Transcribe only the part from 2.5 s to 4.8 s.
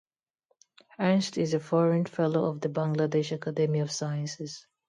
the Bangladesh Academy of Sciences.